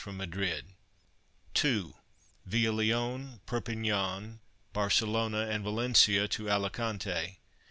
[0.03, 0.65] from Madrid);
[1.53, 1.93] (2)
[2.49, 4.39] viâ Lyons, Perpignan,
[4.73, 7.37] Barcelona and Valencia to Alicante.